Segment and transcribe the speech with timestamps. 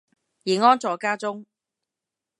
[0.45, 1.45] 已安坐家中